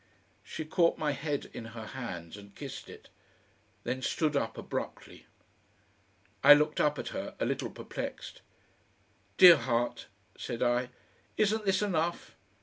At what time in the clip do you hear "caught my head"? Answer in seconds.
0.65-1.51